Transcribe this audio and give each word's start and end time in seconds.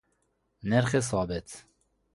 نرخ 0.63 0.99
ثابت 0.99 1.65